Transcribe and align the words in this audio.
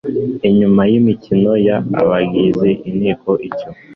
inyuma 0.49 0.81
y 0.91 0.93
imikono 0.99 1.51
y 1.65 1.69
abagize 1.99 2.69
inteko 2.89 3.29
Icyo 3.47 3.69